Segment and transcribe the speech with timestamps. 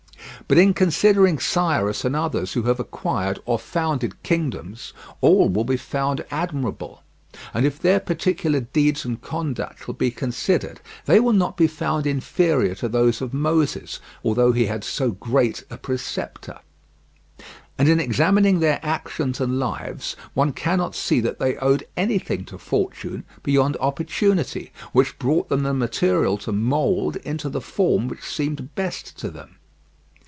[0.47, 5.77] But in considering Cyrus and others who have acquired or founded kingdoms, all will be
[5.77, 7.03] found admirable;
[7.53, 12.05] and if their particular deeds and conduct shall be considered, they will not be found
[12.05, 16.59] inferior to those of Moses, although he had so great a preceptor.
[17.77, 22.57] And in examining their actions and lives one cannot see that they owed anything to
[22.57, 28.75] fortune beyond opportunity, which brought them the material to mould into the form which seemed
[28.75, 29.55] best to them.